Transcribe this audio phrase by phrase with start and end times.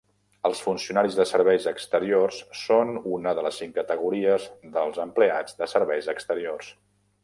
[0.47, 6.15] Els funcionaris de serveis exteriors són una de les cinc categories dels empleats de serveis
[6.17, 6.79] exteriors.